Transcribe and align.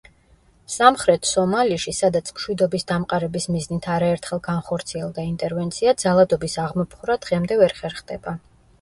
სამხრეთ 0.75 1.27
სომალიში, 1.31 1.93
სადაც 1.97 2.31
მშვიდობის 2.39 2.87
დამყარების 2.93 3.47
მიზნით 3.57 3.87
არაერთხელ 3.99 4.43
განხორციელდა 4.51 5.29
ინტერვენცია, 5.35 5.97
ძალადობის 6.07 6.61
აღმოფხვრა 6.69 7.23
დღემდე 7.29 7.65
ვერ 7.65 7.81
ხერხდება. 7.85 8.39